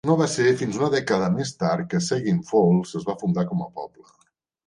[0.09, 3.61] No va ser fins una dècada més tard que Seguin Falls es va fundar com
[3.67, 4.09] a poble.